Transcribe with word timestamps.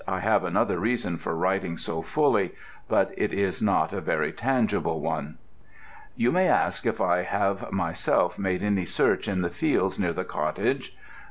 I 0.07 0.19
have 0.21 0.43
another 0.43 0.79
reason 0.79 1.17
for 1.17 1.35
writing 1.35 1.77
so 1.77 2.01
fully, 2.01 2.55
but 2.87 3.13
it 3.17 3.31
is 3.31 3.61
not 3.61 3.93
a 3.93 4.01
very 4.01 4.31
tangible 4.31 4.99
one. 4.99 5.37
You 6.15 6.31
may 6.31 6.47
ask 6.47 6.87
if 6.87 6.99
I 6.99 7.21
have 7.21 7.71
myself 7.71 8.39
made 8.39 8.63
any 8.63 8.87
search 8.87 9.27
in 9.27 9.43
the 9.43 9.51
fields 9.51 9.99
near 9.99 10.11
the 10.13 10.25
cottage. 10.25 10.97